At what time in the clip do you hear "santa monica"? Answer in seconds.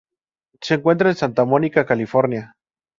1.15-1.85